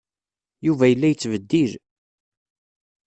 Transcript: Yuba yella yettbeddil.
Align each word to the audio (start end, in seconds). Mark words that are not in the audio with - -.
Yuba 0.65 0.85
yella 0.87 1.07
yettbeddil. 1.09 1.71